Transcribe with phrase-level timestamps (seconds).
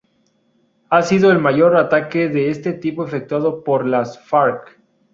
[0.89, 4.79] Ha sido el mayor ataque de este tipo efectuado por las Farc.